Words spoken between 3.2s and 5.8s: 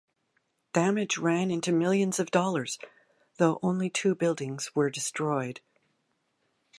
though only two buildings were destroyed.